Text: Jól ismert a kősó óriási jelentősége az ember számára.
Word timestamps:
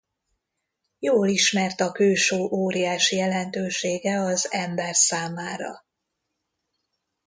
Jól 0.99 1.27
ismert 1.27 1.81
a 1.81 1.91
kősó 1.91 2.51
óriási 2.51 3.15
jelentősége 3.15 4.19
az 4.19 4.51
ember 4.51 4.95
számára. 4.95 5.85